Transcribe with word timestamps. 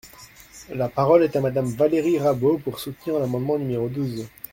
La 0.73 0.89
parole 0.89 1.21
est 1.25 1.35
à 1.35 1.41
Madame 1.41 1.67
Valérie 1.67 2.17
Rabault, 2.17 2.57
pour 2.57 2.79
soutenir 2.79 3.19
l’amendement 3.19 3.59
numéro 3.59 3.87
douze. 3.87 4.25